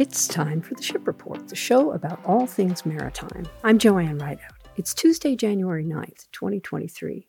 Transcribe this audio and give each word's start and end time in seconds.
It's 0.00 0.26
time 0.26 0.62
for 0.62 0.72
the 0.72 0.82
Ship 0.82 1.06
Report, 1.06 1.46
the 1.48 1.54
show 1.54 1.92
about 1.92 2.24
all 2.24 2.46
things 2.46 2.86
maritime. 2.86 3.44
I'm 3.62 3.78
Joanne 3.78 4.16
Rideout. 4.16 4.54
It's 4.78 4.94
Tuesday, 4.94 5.36
January 5.36 5.84
9th, 5.84 6.26
2023. 6.32 7.28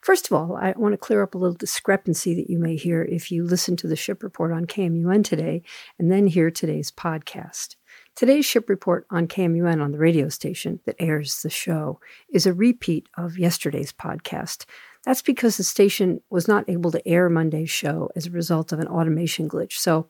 First 0.00 0.26
of 0.26 0.32
all, 0.32 0.54
I 0.54 0.72
want 0.76 0.92
to 0.92 0.96
clear 0.96 1.20
up 1.20 1.34
a 1.34 1.38
little 1.38 1.56
discrepancy 1.56 2.32
that 2.36 2.48
you 2.48 2.60
may 2.60 2.76
hear 2.76 3.02
if 3.02 3.32
you 3.32 3.42
listen 3.42 3.74
to 3.74 3.88
the 3.88 3.96
Ship 3.96 4.22
Report 4.22 4.52
on 4.52 4.66
KMUN 4.66 5.24
today 5.24 5.64
and 5.98 6.12
then 6.12 6.28
hear 6.28 6.48
today's 6.48 6.92
podcast. 6.92 7.74
Today's 8.14 8.46
Ship 8.46 8.68
Report 8.68 9.04
on 9.10 9.26
KMUN 9.26 9.82
on 9.82 9.90
the 9.90 9.98
radio 9.98 10.28
station 10.28 10.78
that 10.86 10.94
airs 11.00 11.42
the 11.42 11.50
show 11.50 11.98
is 12.32 12.46
a 12.46 12.54
repeat 12.54 13.08
of 13.16 13.36
yesterday's 13.36 13.92
podcast. 13.92 14.64
That's 15.04 15.22
because 15.22 15.56
the 15.56 15.64
station 15.64 16.20
was 16.30 16.46
not 16.46 16.70
able 16.70 16.92
to 16.92 17.08
air 17.08 17.28
Monday's 17.28 17.70
show 17.70 18.10
as 18.14 18.26
a 18.26 18.30
result 18.30 18.70
of 18.70 18.78
an 18.78 18.86
automation 18.86 19.48
glitch. 19.48 19.72
So 19.72 20.08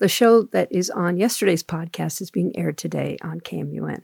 the 0.00 0.08
show 0.08 0.42
that 0.44 0.72
is 0.72 0.88
on 0.88 1.18
yesterday's 1.18 1.62
podcast 1.62 2.22
is 2.22 2.30
being 2.30 2.56
aired 2.56 2.78
today 2.78 3.18
on 3.22 3.38
KMUN. 3.38 4.02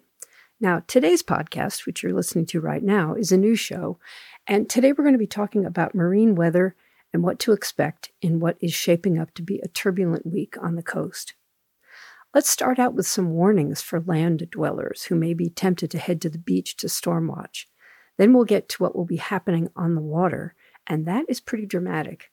Now, 0.61 0.83
today's 0.87 1.23
podcast, 1.23 1.87
which 1.87 2.03
you're 2.03 2.13
listening 2.13 2.45
to 2.47 2.61
right 2.61 2.83
now, 2.83 3.15
is 3.15 3.33
a 3.33 3.39
new 3.39 3.57
show. 3.57 3.99
And 4.47 4.69
today 4.69 4.93
we're 4.93 5.05
going 5.05 5.15
to 5.15 5.19
be 5.19 5.27
talking 5.27 5.65
about 5.65 5.95
marine 5.95 6.35
weather 6.35 6.77
and 7.15 7.23
what 7.23 7.39
to 7.41 7.53
expect 7.53 8.13
in 8.21 8.41
what 8.41 8.59
is 8.61 8.75
shaping 8.75 9.19
up 9.19 9.33
to 9.35 9.43
be 9.43 9.59
a 9.61 9.69
turbulent 9.69 10.27
week 10.27 10.57
on 10.63 10.77
the 10.77 10.83
coast. 10.83 11.35
Let's 12.35 12.51
start 12.51 12.79
out 12.79 12.93
with 12.93 13.07
some 13.07 13.31
warnings 13.31 13.81
for 13.81 14.01
land 14.01 14.49
dwellers 14.51 15.05
who 15.05 15.15
may 15.15 15.33
be 15.33 15.49
tempted 15.49 15.91
to 15.93 15.99
head 15.99 16.21
to 16.23 16.29
the 16.29 16.39
beach 16.39 16.77
to 16.77 16.91
storm 16.91 17.27
watch. 17.27 17.69
Then 18.19 18.35
we'll 18.35 18.45
get 18.45 18.69
to 18.71 18.83
what 18.83 18.95
will 18.95 19.07
be 19.07 19.17
happening 19.17 19.71
on 19.75 19.95
the 19.95 20.03
water, 20.03 20.55
and 20.87 21.07
that 21.07 21.25
is 21.29 21.41
pretty 21.41 21.65
dramatic. 21.65 22.31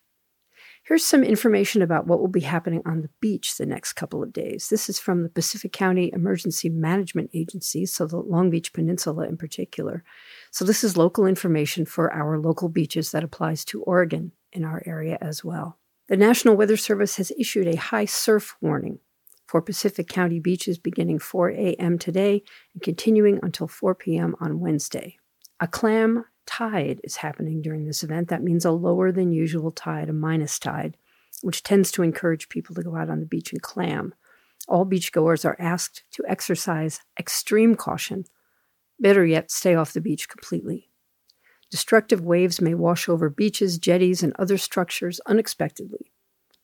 Here's 0.85 1.05
some 1.05 1.23
information 1.23 1.81
about 1.81 2.07
what 2.07 2.19
will 2.19 2.27
be 2.27 2.41
happening 2.41 2.81
on 2.85 3.01
the 3.01 3.09
beach 3.21 3.55
the 3.55 3.65
next 3.65 3.93
couple 3.93 4.21
of 4.21 4.33
days. 4.33 4.67
This 4.67 4.89
is 4.89 4.99
from 4.99 5.23
the 5.23 5.29
Pacific 5.29 5.71
County 5.71 6.11
Emergency 6.11 6.67
Management 6.67 7.29
Agency, 7.33 7.85
so 7.85 8.05
the 8.05 8.17
Long 8.17 8.49
Beach 8.49 8.73
Peninsula 8.73 9.25
in 9.25 9.37
particular. 9.37 10.03
So, 10.51 10.65
this 10.65 10.83
is 10.83 10.97
local 10.97 11.25
information 11.25 11.85
for 11.85 12.11
our 12.11 12.37
local 12.37 12.67
beaches 12.67 13.11
that 13.11 13.23
applies 13.23 13.63
to 13.65 13.81
Oregon 13.83 14.33
in 14.51 14.65
our 14.65 14.83
area 14.85 15.17
as 15.21 15.41
well. 15.41 15.79
The 16.09 16.17
National 16.17 16.57
Weather 16.57 16.75
Service 16.75 17.15
has 17.15 17.31
issued 17.39 17.67
a 17.67 17.77
high 17.77 18.05
surf 18.05 18.57
warning 18.59 18.99
for 19.47 19.61
Pacific 19.61 20.09
County 20.09 20.41
beaches 20.41 20.77
beginning 20.77 21.19
4 21.19 21.51
a.m. 21.51 21.97
today 21.97 22.43
and 22.73 22.83
continuing 22.83 23.39
until 23.41 23.69
4 23.69 23.95
p.m. 23.95 24.35
on 24.41 24.59
Wednesday. 24.59 25.17
A 25.61 25.67
clam 25.67 26.25
tide 26.45 27.01
is 27.03 27.17
happening 27.17 27.61
during 27.61 27.85
this 27.85 28.03
event. 28.03 28.29
That 28.29 28.43
means 28.43 28.65
a 28.65 28.71
lower 28.71 29.11
than 29.11 29.31
usual 29.31 29.71
tide, 29.71 30.09
a 30.09 30.13
minus 30.13 30.59
tide, 30.59 30.97
which 31.41 31.63
tends 31.63 31.91
to 31.91 32.03
encourage 32.03 32.49
people 32.49 32.75
to 32.75 32.83
go 32.83 32.95
out 32.95 33.09
on 33.09 33.19
the 33.19 33.25
beach 33.25 33.51
and 33.51 33.61
clam. 33.61 34.13
All 34.67 34.85
beachgoers 34.85 35.45
are 35.45 35.57
asked 35.59 36.03
to 36.11 36.23
exercise 36.27 37.01
extreme 37.19 37.75
caution. 37.75 38.25
Better 38.99 39.25
yet, 39.25 39.51
stay 39.51 39.75
off 39.75 39.93
the 39.93 40.01
beach 40.01 40.29
completely. 40.29 40.89
Destructive 41.69 42.21
waves 42.21 42.61
may 42.61 42.73
wash 42.73 43.09
over 43.09 43.29
beaches, 43.29 43.77
jetties, 43.77 44.21
and 44.21 44.33
other 44.37 44.57
structures 44.57 45.19
unexpectedly. 45.25 46.11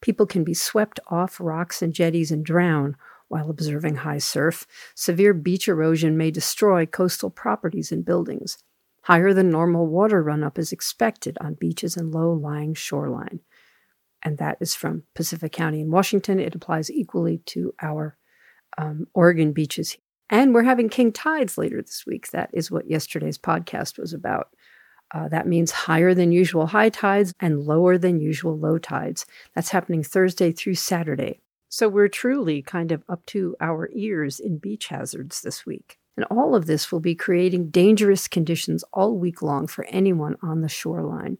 People 0.01 0.25
can 0.25 0.43
be 0.43 0.53
swept 0.53 0.99
off 1.07 1.39
rocks 1.39 1.81
and 1.81 1.93
jetties 1.93 2.31
and 2.31 2.45
drown 2.45 2.95
while 3.27 3.49
observing 3.49 3.97
high 3.97 4.17
surf. 4.17 4.65
Severe 4.95 5.33
beach 5.33 5.67
erosion 5.67 6.17
may 6.17 6.31
destroy 6.31 6.85
coastal 6.85 7.29
properties 7.29 7.91
and 7.91 8.05
buildings. 8.05 8.57
Higher 9.09 9.33
than 9.33 9.49
normal 9.49 9.87
water 9.87 10.23
runup 10.23 10.59
is 10.59 10.71
expected 10.71 11.35
on 11.41 11.55
beaches 11.55 11.97
and 11.97 12.11
low 12.11 12.31
lying 12.31 12.75
shoreline. 12.75 13.39
And 14.21 14.37
that 14.37 14.59
is 14.61 14.75
from 14.75 15.01
Pacific 15.15 15.51
County 15.51 15.81
in 15.81 15.89
Washington. 15.89 16.39
It 16.39 16.53
applies 16.53 16.91
equally 16.91 17.39
to 17.47 17.73
our 17.81 18.17
um, 18.77 19.07
Oregon 19.15 19.51
beaches. 19.51 19.97
And 20.29 20.53
we're 20.53 20.61
having 20.61 20.89
king 20.89 21.11
tides 21.11 21.57
later 21.57 21.81
this 21.81 22.03
week. 22.05 22.29
That 22.29 22.51
is 22.53 22.69
what 22.69 22.87
yesterday's 22.87 23.39
podcast 23.39 23.97
was 23.97 24.13
about. 24.13 24.49
Uh, 25.11 25.27
that 25.29 25.47
means 25.47 25.71
higher 25.71 26.13
than 26.13 26.31
usual 26.31 26.67
high 26.67 26.89
tides 26.89 27.33
and 27.39 27.63
lower 27.63 27.97
than 27.97 28.21
usual 28.21 28.59
low 28.59 28.77
tides. 28.77 29.25
That's 29.55 29.69
happening 29.69 30.03
Thursday 30.03 30.51
through 30.51 30.75
Saturday. 30.75 31.41
So 31.67 31.89
we're 31.89 32.09
truly 32.09 32.61
kind 32.61 32.91
of 32.91 33.03
up 33.09 33.25
to 33.27 33.55
our 33.59 33.89
ears 33.91 34.39
in 34.39 34.59
beach 34.59 34.89
hazards 34.89 35.41
this 35.41 35.65
week. 35.65 35.98
And 36.19 36.25
all 36.37 36.53
of 36.53 36.65
this 36.65 36.91
will 36.91 36.99
be 36.99 37.15
creating 37.15 37.69
dangerous 37.69 38.27
conditions 38.27 38.83
all 38.91 39.17
week 39.17 39.41
long 39.41 39.67
for 39.67 39.85
anyone 39.85 40.35
on 40.41 40.59
the 40.59 40.67
shoreline. 40.67 41.37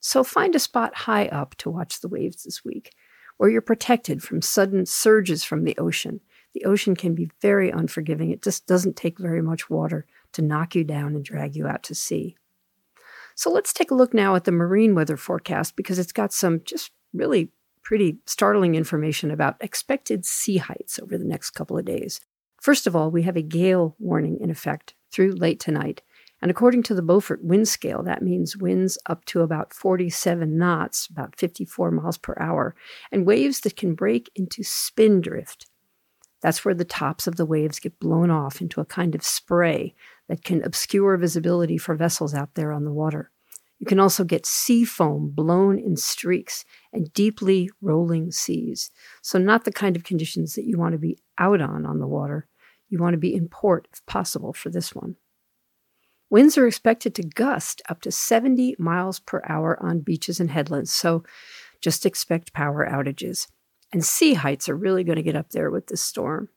So 0.00 0.22
find 0.22 0.54
a 0.54 0.58
spot 0.58 0.94
high 0.94 1.28
up 1.28 1.54
to 1.54 1.70
watch 1.70 2.02
the 2.02 2.08
waves 2.08 2.42
this 2.42 2.62
week, 2.62 2.92
where 3.38 3.48
you're 3.48 3.62
protected 3.62 4.22
from 4.22 4.42
sudden 4.42 4.84
surges 4.84 5.44
from 5.44 5.64
the 5.64 5.78
ocean. 5.78 6.20
The 6.52 6.66
ocean 6.66 6.94
can 6.94 7.14
be 7.14 7.30
very 7.40 7.70
unforgiving. 7.70 8.30
It 8.30 8.42
just 8.42 8.66
doesn't 8.66 8.96
take 8.96 9.18
very 9.18 9.40
much 9.40 9.70
water 9.70 10.04
to 10.32 10.42
knock 10.42 10.74
you 10.74 10.84
down 10.84 11.14
and 11.14 11.24
drag 11.24 11.56
you 11.56 11.66
out 11.66 11.82
to 11.84 11.94
sea. 11.94 12.36
So 13.34 13.50
let's 13.50 13.72
take 13.72 13.90
a 13.90 13.94
look 13.94 14.12
now 14.12 14.34
at 14.34 14.44
the 14.44 14.52
marine 14.52 14.94
weather 14.94 15.16
forecast 15.16 15.74
because 15.74 15.98
it's 15.98 16.12
got 16.12 16.34
some 16.34 16.60
just 16.64 16.92
really 17.14 17.50
pretty 17.82 18.18
startling 18.26 18.74
information 18.74 19.30
about 19.30 19.56
expected 19.62 20.26
sea 20.26 20.58
heights 20.58 20.98
over 20.98 21.16
the 21.16 21.24
next 21.24 21.52
couple 21.52 21.78
of 21.78 21.86
days. 21.86 22.20
First 22.68 22.86
of 22.86 22.94
all, 22.94 23.10
we 23.10 23.22
have 23.22 23.34
a 23.34 23.40
gale 23.40 23.96
warning 23.98 24.36
in 24.42 24.50
effect 24.50 24.92
through 25.10 25.32
late 25.32 25.58
tonight. 25.58 26.02
And 26.42 26.50
according 26.50 26.82
to 26.82 26.94
the 26.94 27.00
Beaufort 27.00 27.42
wind 27.42 27.66
scale, 27.66 28.02
that 28.02 28.20
means 28.20 28.58
winds 28.58 28.98
up 29.06 29.24
to 29.24 29.40
about 29.40 29.72
47 29.72 30.58
knots, 30.58 31.06
about 31.06 31.34
54 31.34 31.90
miles 31.90 32.18
per 32.18 32.36
hour, 32.38 32.76
and 33.10 33.24
waves 33.24 33.60
that 33.60 33.78
can 33.78 33.94
break 33.94 34.30
into 34.34 34.62
spindrift. 34.62 35.64
That's 36.42 36.62
where 36.62 36.74
the 36.74 36.84
tops 36.84 37.26
of 37.26 37.36
the 37.36 37.46
waves 37.46 37.80
get 37.80 37.98
blown 37.98 38.30
off 38.30 38.60
into 38.60 38.82
a 38.82 38.84
kind 38.84 39.14
of 39.14 39.24
spray 39.24 39.94
that 40.28 40.44
can 40.44 40.62
obscure 40.62 41.16
visibility 41.16 41.78
for 41.78 41.94
vessels 41.94 42.34
out 42.34 42.54
there 42.54 42.70
on 42.70 42.84
the 42.84 42.92
water. 42.92 43.30
You 43.78 43.86
can 43.86 43.98
also 43.98 44.24
get 44.24 44.44
sea 44.44 44.84
foam 44.84 45.30
blown 45.30 45.78
in 45.78 45.96
streaks 45.96 46.66
and 46.92 47.10
deeply 47.14 47.70
rolling 47.80 48.30
seas. 48.30 48.90
So, 49.22 49.38
not 49.38 49.64
the 49.64 49.72
kind 49.72 49.96
of 49.96 50.04
conditions 50.04 50.54
that 50.54 50.66
you 50.66 50.76
want 50.76 50.92
to 50.92 50.98
be 50.98 51.16
out 51.38 51.62
on 51.62 51.86
on 51.86 51.98
the 51.98 52.06
water. 52.06 52.46
You 52.88 52.98
want 52.98 53.14
to 53.14 53.18
be 53.18 53.34
in 53.34 53.48
port 53.48 53.88
if 53.92 54.04
possible 54.06 54.52
for 54.52 54.70
this 54.70 54.94
one. 54.94 55.16
Winds 56.30 56.58
are 56.58 56.66
expected 56.66 57.14
to 57.14 57.22
gust 57.22 57.80
up 57.88 58.00
to 58.02 58.12
70 58.12 58.76
miles 58.78 59.18
per 59.18 59.42
hour 59.48 59.82
on 59.82 60.00
beaches 60.00 60.40
and 60.40 60.50
headlands, 60.50 60.92
so 60.92 61.24
just 61.80 62.04
expect 62.04 62.52
power 62.52 62.86
outages. 62.86 63.48
And 63.92 64.04
sea 64.04 64.34
heights 64.34 64.68
are 64.68 64.76
really 64.76 65.04
going 65.04 65.16
to 65.16 65.22
get 65.22 65.36
up 65.36 65.50
there 65.50 65.70
with 65.70 65.86
this 65.86 66.02
storm. 66.02 66.50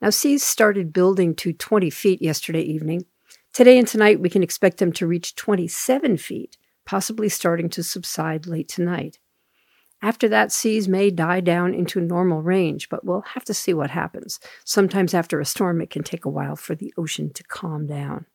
Now, 0.00 0.10
seas 0.10 0.42
started 0.42 0.92
building 0.92 1.36
to 1.36 1.52
20 1.52 1.90
feet 1.90 2.20
yesterday 2.20 2.62
evening, 2.62 3.04
Today 3.52 3.78
and 3.78 3.86
tonight, 3.86 4.18
we 4.18 4.30
can 4.30 4.42
expect 4.42 4.78
them 4.78 4.92
to 4.92 5.06
reach 5.06 5.36
27 5.36 6.16
feet, 6.16 6.56
possibly 6.86 7.28
starting 7.28 7.68
to 7.68 7.82
subside 7.82 8.46
late 8.46 8.66
tonight. 8.66 9.18
After 10.02 10.28
that, 10.28 10.50
seas 10.50 10.88
may 10.88 11.10
die 11.10 11.40
down 11.40 11.74
into 11.74 12.00
normal 12.00 12.42
range, 12.42 12.88
but 12.88 13.04
we'll 13.04 13.20
have 13.20 13.44
to 13.44 13.54
see 13.54 13.72
what 13.72 13.90
happens. 13.90 14.40
Sometimes 14.64 15.14
after 15.14 15.40
a 15.40 15.44
storm, 15.44 15.80
it 15.80 15.90
can 15.90 16.02
take 16.02 16.24
a 16.24 16.30
while 16.30 16.56
for 16.56 16.74
the 16.74 16.92
ocean 16.98 17.32
to 17.34 17.44
calm 17.44 17.86
down. 17.86 18.26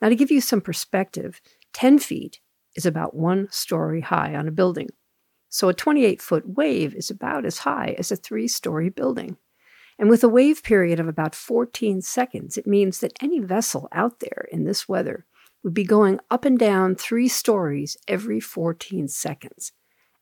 Now, 0.00 0.08
to 0.08 0.16
give 0.16 0.30
you 0.30 0.40
some 0.40 0.62
perspective, 0.62 1.42
10 1.74 1.98
feet 1.98 2.40
is 2.74 2.86
about 2.86 3.14
one 3.14 3.48
story 3.50 4.00
high 4.00 4.34
on 4.34 4.48
a 4.48 4.52
building. 4.52 4.88
So 5.50 5.68
a 5.68 5.74
28 5.74 6.20
foot 6.20 6.56
wave 6.56 6.94
is 6.94 7.10
about 7.10 7.44
as 7.44 7.58
high 7.58 7.94
as 7.98 8.10
a 8.10 8.16
three 8.16 8.48
story 8.48 8.88
building. 8.88 9.36
And 9.98 10.10
with 10.10 10.24
a 10.24 10.28
wave 10.28 10.62
period 10.62 11.00
of 11.00 11.08
about 11.08 11.34
14 11.34 12.02
seconds, 12.02 12.58
it 12.58 12.66
means 12.66 13.00
that 13.00 13.16
any 13.22 13.40
vessel 13.40 13.88
out 13.92 14.20
there 14.20 14.46
in 14.50 14.64
this 14.64 14.88
weather 14.88 15.24
would 15.62 15.72
be 15.74 15.84
going 15.84 16.20
up 16.30 16.44
and 16.44 16.58
down 16.58 16.94
three 16.94 17.28
stories 17.28 17.96
every 18.06 18.40
14 18.40 19.08
seconds. 19.08 19.72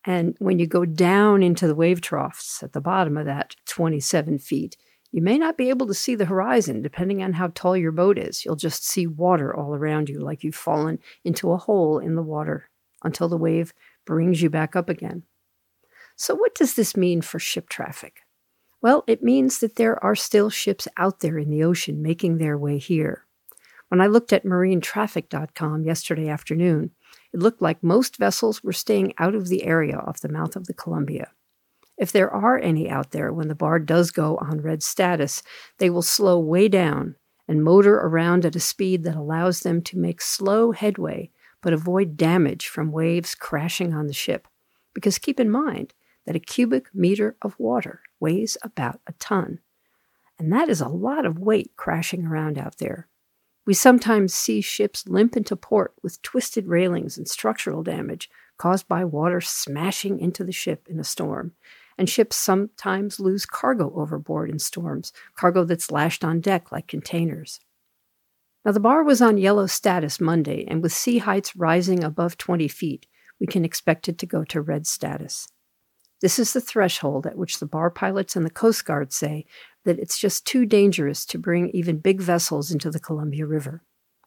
And 0.05 0.37
when 0.39 0.59
you 0.59 0.67
go 0.67 0.85
down 0.85 1.43
into 1.43 1.67
the 1.67 1.75
wave 1.75 2.01
troughs 2.01 2.63
at 2.63 2.73
the 2.73 2.81
bottom 2.81 3.17
of 3.17 3.27
that 3.27 3.57
27 3.67 4.39
feet, 4.39 4.77
you 5.11 5.23
may 5.23 5.39
not 5.39 5.57
be 5.57 5.71
able 5.71 5.87
to 5.87 5.95
see 5.95 6.15
the 6.15 6.25
horizon 6.25 6.83
depending 6.83 7.23
on 7.23 7.35
how 7.35 7.49
tall 7.55 7.77
your 7.77 7.93
boat 7.93 8.19
is. 8.19 8.45
You'll 8.45 8.57
just 8.57 8.85
see 8.87 9.07
water 9.07 9.55
all 9.55 9.75
around 9.75 10.09
you, 10.09 10.21
like 10.21 10.43
you've 10.43 10.57
fallen 10.57 10.99
into 11.25 11.53
a 11.53 11.57
hole 11.57 11.99
in 11.99 12.17
the 12.17 12.23
water 12.23 12.69
until 13.05 13.29
the 13.29 13.37
wave 13.37 13.73
brings 14.05 14.43
you 14.43 14.51
back 14.51 14.75
up 14.75 14.89
again. 14.89 15.23
So, 16.17 16.35
what 16.35 16.55
does 16.55 16.75
this 16.75 16.97
mean 16.97 17.23
for 17.23 17.39
ship 17.39 17.69
traffic? 17.69 18.23
Well, 18.83 19.05
it 19.07 19.23
means 19.23 19.61
that 19.61 19.77
there 19.77 20.03
are 20.05 20.15
still 20.15 20.51
ships 20.51 20.87
out 20.97 21.21
there 21.21 21.39
in 21.39 21.49
the 21.49 21.65
ocean 21.65 22.03
making 22.03 22.39
their 22.39 22.59
way 22.59 22.79
here. 22.79 23.25
When 23.89 24.01
I 24.01 24.07
looked 24.09 24.33
at 24.33 24.45
marinetraffic.com 24.45 25.85
yesterday 25.85 26.29
afternoon, 26.29 26.91
it 27.35 27.41
looked 27.41 27.61
like 27.61 27.83
most 27.83 28.17
vessels 28.17 28.63
were 28.63 28.73
staying 28.73 29.13
out 29.19 29.35
of 29.35 29.49
the 29.49 29.65
area 29.65 29.99
off 29.99 30.21
the 30.21 30.29
mouth 30.29 30.55
of 30.55 30.69
the 30.69 30.73
Columbia. 30.73 31.33
If 31.99 32.13
there 32.13 32.31
are 32.31 32.59
any 32.59 32.89
out 32.89 33.11
there 33.11 33.33
when 33.33 33.49
the 33.49 33.57
bar 33.57 33.81
does 33.81 34.13
go 34.13 34.37
on 34.37 34.61
red 34.61 34.85
status, 34.85 35.43
they 35.79 35.91
will 35.91 36.01
slow 36.01 36.39
way 36.39 36.69
down 36.69 37.17
and 37.49 37.65
motor 37.65 37.97
around 37.97 38.47
at 38.47 38.55
a 38.55 38.61
speed 38.61 39.03
that 39.03 39.17
allows 39.17 39.61
them 39.61 39.83
to 39.83 39.99
make 39.99 40.23
slow 40.23 40.71
headway 40.71 41.31
but 41.61 41.73
avoid 41.73 42.17
damage 42.17 42.69
from 42.69 42.93
waves 42.93 43.35
crashing 43.35 43.93
on 43.93 44.07
the 44.07 44.13
ship. 44.13 44.47
Because 44.95 45.19
keep 45.19 45.41
in 45.41 45.51
mind 45.51 45.93
that 46.27 46.37
a 46.37 46.41
cubic 46.41 46.87
meter 46.95 47.37
of 47.43 47.59
water 47.59 48.03
weighs 48.21 48.57
about 48.63 49.01
a 49.07 49.13
ton. 49.15 49.59
and 50.39 50.53
that 50.53 50.69
is 50.69 50.81
a 50.81 50.89
lot 50.89 51.25
of 51.27 51.39
weight 51.39 51.73
crashing 51.77 52.27
around 52.27 52.59
out 52.59 52.79
there. 52.79 53.09
We 53.67 53.75
sometimes 53.75 54.35
see 54.35 54.61
ships 54.61 55.09
limp 55.09 55.37
into 55.37 55.57
port 55.57 55.95
with 56.03 56.21
twisted 56.23 56.67
railings 56.67 57.17
and 57.17 57.27
structural 57.27 57.83
damage 57.83 58.31
caused 58.59 58.87
by 58.87 59.05
water 59.05 59.41
smashing 59.41 60.21
into 60.21 60.45
the 60.45 60.53
ship 60.53 60.87
in 60.89 61.01
a 61.01 61.05
storm. 61.05 61.53
And 61.97 62.11
ships 62.11 62.37
sometimes 62.37 63.21
lose 63.21 63.47
cargo 63.47 63.93
overboard 63.95 64.51
in 64.51 64.59
storms, 64.59 65.13
cargo 65.37 65.65
that's 65.65 65.91
lashed 65.91 66.25
on 66.25 66.41
deck 66.41 66.73
like 66.73 66.89
containers. 66.89 67.61
Now, 68.65 68.73
the 68.73 68.81
bar 68.81 69.05
was 69.05 69.23
on 69.23 69.39
yellow 69.39 69.67
status 69.67 70.21
Monday, 70.21 70.65
and 70.67 70.83
with 70.83 70.93
sea 70.93 71.19
heights 71.19 71.55
rising 71.55 72.03
above 72.03 72.37
20 72.37 72.67
feet, 72.67 73.07
we 73.39 73.47
can 73.47 73.65
expect 73.65 74.09
it 74.09 74.19
to 74.19 74.27
go 74.27 74.43
to 74.45 74.61
red 74.61 74.87
status. 74.87 75.47
This 76.25 76.39
is 76.39 76.55
the 76.55 76.61
threshold 76.63 77.27
at 77.27 77.37
which 77.37 77.59
the 77.59 77.67
bar 77.67 77.91
pilots 77.91 78.35
and 78.35 78.47
the 78.47 78.51
Coast 78.51 78.87
Guard 78.87 79.13
say 79.13 79.45
that 79.85 79.99
it's 79.99 80.17
just 80.17 80.47
too 80.47 80.65
dangerous 80.65 81.27
to 81.27 81.37
bring 81.37 81.69
even 81.75 81.99
big 81.99 82.19
vessels 82.19 82.71
into 82.71 82.91
the 82.91 82.99
Columbia 82.99 83.45
River. 83.45 83.83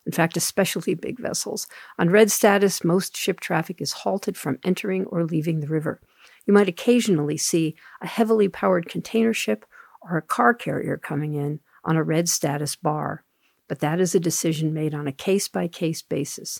In 0.05 0.11
fact, 0.11 0.37
especially 0.37 0.93
big 0.93 1.19
vessels. 1.19 1.65
On 1.97 2.11
red 2.11 2.29
status, 2.29 2.83
most 2.83 3.17
ship 3.17 3.39
traffic 3.39 3.81
is 3.81 3.93
halted 3.93 4.37
from 4.37 4.59
entering 4.63 5.05
or 5.05 5.23
leaving 5.23 5.59
the 5.59 5.67
river. 5.67 5.99
You 6.45 6.53
might 6.53 6.69
occasionally 6.69 7.35
see 7.35 7.75
a 7.99 8.05
heavily 8.05 8.47
powered 8.47 8.87
container 8.87 9.33
ship 9.33 9.65
or 10.03 10.17
a 10.17 10.21
car 10.21 10.53
carrier 10.53 10.97
coming 10.97 11.33
in 11.33 11.61
on 11.83 11.95
a 11.95 12.03
red 12.03 12.29
status 12.29 12.75
bar, 12.75 13.23
but 13.67 13.79
that 13.79 13.99
is 13.99 14.13
a 14.13 14.19
decision 14.19 14.71
made 14.71 14.93
on 14.93 15.07
a 15.07 15.11
case 15.11 15.47
by 15.47 15.67
case 15.67 16.03
basis 16.03 16.59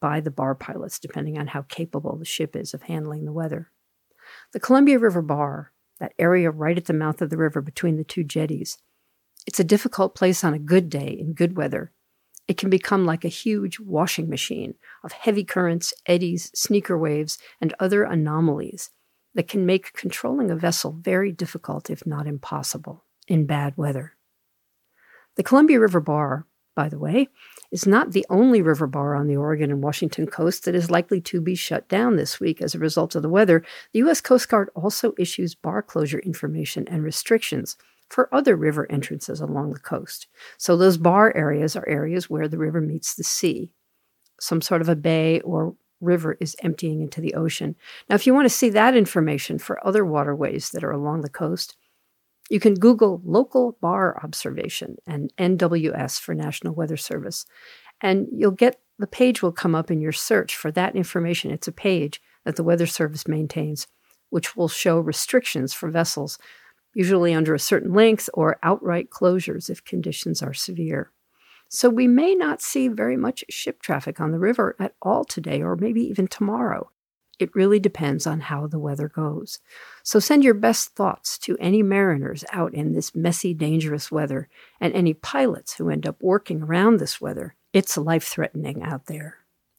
by 0.00 0.18
the 0.18 0.32
bar 0.32 0.56
pilots, 0.56 0.98
depending 0.98 1.38
on 1.38 1.46
how 1.46 1.62
capable 1.62 2.16
the 2.16 2.24
ship 2.24 2.56
is 2.56 2.74
of 2.74 2.82
handling 2.82 3.26
the 3.26 3.32
weather. 3.32 3.71
The 4.52 4.60
Columbia 4.60 4.98
River 4.98 5.22
Bar, 5.22 5.72
that 5.98 6.12
area 6.18 6.50
right 6.50 6.76
at 6.76 6.84
the 6.84 6.92
mouth 6.92 7.22
of 7.22 7.30
the 7.30 7.38
river 7.38 7.62
between 7.62 7.96
the 7.96 8.04
two 8.04 8.22
jetties, 8.22 8.76
it's 9.46 9.58
a 9.58 9.64
difficult 9.64 10.14
place 10.14 10.44
on 10.44 10.52
a 10.52 10.58
good 10.58 10.90
day 10.90 11.08
in 11.08 11.32
good 11.32 11.56
weather. 11.56 11.92
It 12.48 12.58
can 12.58 12.68
become 12.68 13.06
like 13.06 13.24
a 13.24 13.28
huge 13.28 13.80
washing 13.80 14.28
machine 14.28 14.74
of 15.02 15.12
heavy 15.12 15.44
currents, 15.44 15.94
eddies, 16.06 16.50
sneaker 16.54 16.98
waves, 16.98 17.38
and 17.60 17.74
other 17.80 18.04
anomalies 18.04 18.90
that 19.34 19.48
can 19.48 19.64
make 19.64 19.94
controlling 19.94 20.50
a 20.50 20.56
vessel 20.56 20.92
very 21.00 21.32
difficult, 21.32 21.88
if 21.88 22.06
not 22.06 22.26
impossible, 22.26 23.04
in 23.26 23.46
bad 23.46 23.74
weather. 23.78 24.16
The 25.36 25.42
Columbia 25.42 25.80
River 25.80 26.00
Bar, 26.00 26.46
by 26.74 26.88
the 26.88 26.98
way, 26.98 27.28
is 27.70 27.86
not 27.86 28.12
the 28.12 28.26
only 28.30 28.62
river 28.62 28.86
bar 28.86 29.14
on 29.14 29.26
the 29.26 29.36
Oregon 29.36 29.70
and 29.70 29.82
Washington 29.82 30.26
coast 30.26 30.64
that 30.64 30.74
is 30.74 30.90
likely 30.90 31.20
to 31.22 31.40
be 31.40 31.54
shut 31.54 31.88
down 31.88 32.16
this 32.16 32.40
week 32.40 32.60
as 32.60 32.74
a 32.74 32.78
result 32.78 33.14
of 33.14 33.22
the 33.22 33.28
weather. 33.28 33.64
The 33.92 34.00
U.S. 34.00 34.20
Coast 34.20 34.48
Guard 34.48 34.70
also 34.74 35.14
issues 35.18 35.54
bar 35.54 35.82
closure 35.82 36.20
information 36.20 36.86
and 36.88 37.02
restrictions 37.02 37.76
for 38.08 38.32
other 38.34 38.56
river 38.56 38.86
entrances 38.90 39.40
along 39.40 39.72
the 39.72 39.80
coast. 39.80 40.26
So, 40.58 40.76
those 40.76 40.98
bar 40.98 41.34
areas 41.36 41.76
are 41.76 41.88
areas 41.88 42.28
where 42.28 42.48
the 42.48 42.58
river 42.58 42.80
meets 42.80 43.14
the 43.14 43.24
sea. 43.24 43.70
Some 44.40 44.60
sort 44.60 44.82
of 44.82 44.88
a 44.88 44.96
bay 44.96 45.40
or 45.40 45.74
river 46.00 46.36
is 46.40 46.56
emptying 46.62 47.00
into 47.00 47.20
the 47.20 47.34
ocean. 47.34 47.76
Now, 48.08 48.16
if 48.16 48.26
you 48.26 48.34
want 48.34 48.44
to 48.46 48.54
see 48.54 48.68
that 48.70 48.96
information 48.96 49.58
for 49.58 49.84
other 49.86 50.04
waterways 50.04 50.70
that 50.70 50.84
are 50.84 50.90
along 50.90 51.22
the 51.22 51.30
coast, 51.30 51.76
you 52.52 52.60
can 52.60 52.74
Google 52.74 53.22
local 53.24 53.78
bar 53.80 54.22
observation 54.22 54.96
and 55.06 55.32
NWS 55.38 56.20
for 56.20 56.34
National 56.34 56.74
Weather 56.74 56.98
Service, 56.98 57.46
and 58.02 58.28
you'll 58.30 58.50
get 58.50 58.78
the 58.98 59.06
page 59.06 59.40
will 59.40 59.52
come 59.52 59.74
up 59.74 59.90
in 59.90 60.02
your 60.02 60.12
search 60.12 60.54
for 60.54 60.70
that 60.72 60.94
information. 60.94 61.50
It's 61.50 61.66
a 61.66 61.72
page 61.72 62.20
that 62.44 62.56
the 62.56 62.62
Weather 62.62 62.84
Service 62.84 63.26
maintains, 63.26 63.86
which 64.28 64.54
will 64.54 64.68
show 64.68 65.00
restrictions 65.00 65.72
for 65.72 65.88
vessels, 65.88 66.38
usually 66.92 67.32
under 67.32 67.54
a 67.54 67.58
certain 67.58 67.94
length 67.94 68.28
or 68.34 68.58
outright 68.62 69.08
closures 69.08 69.70
if 69.70 69.82
conditions 69.82 70.42
are 70.42 70.52
severe. 70.52 71.10
So 71.70 71.88
we 71.88 72.06
may 72.06 72.34
not 72.34 72.60
see 72.60 72.88
very 72.88 73.16
much 73.16 73.46
ship 73.48 73.80
traffic 73.80 74.20
on 74.20 74.30
the 74.30 74.38
river 74.38 74.76
at 74.78 74.94
all 75.00 75.24
today 75.24 75.62
or 75.62 75.74
maybe 75.74 76.02
even 76.02 76.26
tomorrow. 76.26 76.90
It 77.42 77.56
really 77.56 77.80
depends 77.80 78.24
on 78.24 78.38
how 78.38 78.68
the 78.68 78.78
weather 78.78 79.08
goes. 79.08 79.58
So 80.04 80.20
send 80.20 80.44
your 80.44 80.54
best 80.54 80.94
thoughts 80.94 81.36
to 81.38 81.56
any 81.58 81.82
mariners 81.82 82.44
out 82.52 82.72
in 82.72 82.92
this 82.92 83.16
messy, 83.16 83.52
dangerous 83.52 84.12
weather 84.12 84.48
and 84.80 84.94
any 84.94 85.12
pilots 85.12 85.74
who 85.74 85.90
end 85.90 86.06
up 86.06 86.22
working 86.22 86.62
around 86.62 86.98
this 86.98 87.20
weather. 87.20 87.56
It's 87.72 87.96
life 87.96 88.22
threatening 88.22 88.84
out 88.84 89.06
there. 89.06 89.38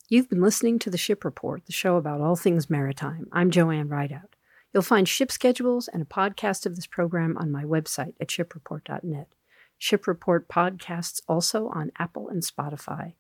You've 0.10 0.30
been 0.30 0.42
listening 0.42 0.78
to 0.80 0.90
the 0.90 0.98
Ship 0.98 1.24
Report, 1.24 1.66
the 1.66 1.72
show 1.72 1.96
about 1.96 2.20
all 2.20 2.36
things 2.36 2.70
maritime. 2.70 3.28
I'm 3.32 3.50
Joanne 3.50 3.88
Rideout. 3.88 4.36
You'll 4.74 4.84
find 4.84 5.08
ship 5.08 5.32
schedules 5.32 5.88
and 5.88 6.02
a 6.02 6.06
podcast 6.06 6.66
of 6.66 6.76
this 6.76 6.86
program 6.86 7.38
on 7.38 7.50
my 7.50 7.64
website 7.64 8.16
at 8.20 8.28
shipreport.net. 8.28 9.30
Ship 9.78 10.06
Report 10.06 10.50
podcasts 10.50 11.22
also 11.30 11.70
on 11.70 11.94
Apple 11.98 12.28
and 12.28 12.44
Spotify. 12.44 13.14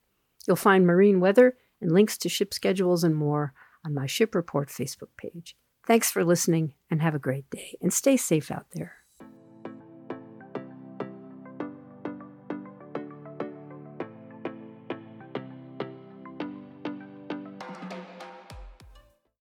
You'll 0.45 0.57
find 0.57 0.85
marine 0.85 1.21
weather 1.21 1.55
and 1.79 1.93
links 1.93 2.17
to 2.17 2.27
ship 2.27 2.53
schedules 2.53 3.05
and 3.05 3.15
more 3.15 3.53
on 3.85 3.93
my 3.93 4.05
Ship 4.05 4.33
Report 4.33 4.69
Facebook 4.69 5.09
page. 5.17 5.55
Thanks 5.85 6.11
for 6.11 6.23
listening 6.23 6.73
and 6.89 7.01
have 7.01 7.15
a 7.15 7.19
great 7.19 7.49
day 7.49 7.77
and 7.81 7.93
stay 7.93 8.17
safe 8.17 8.49
out 8.49 8.67
there. 8.73 9.02